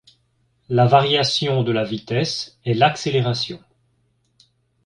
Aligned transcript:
La 0.67 0.87
variation 0.87 1.61
de 1.61 1.71
la 1.71 1.83
vitesse 1.83 2.57
est 2.65 2.73
l'accélération. 2.73 3.63